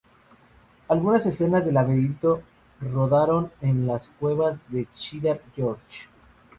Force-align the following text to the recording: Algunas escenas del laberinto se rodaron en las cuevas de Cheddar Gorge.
Algunas 0.87 1.27
escenas 1.27 1.63
del 1.63 1.75
laberinto 1.75 2.41
se 2.79 2.87
rodaron 2.87 3.51
en 3.61 3.85
las 3.85 4.07
cuevas 4.07 4.57
de 4.71 4.87
Cheddar 4.95 5.43
Gorge. 5.55 6.07